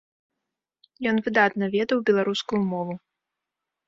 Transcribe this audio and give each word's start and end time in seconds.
Ён 1.11 1.19
выдатна 1.27 1.65
ведаў 1.75 1.97
беларускую 2.11 2.61
мову. 2.71 2.93